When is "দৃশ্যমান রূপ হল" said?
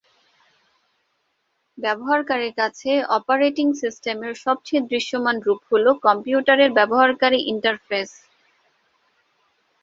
4.89-5.85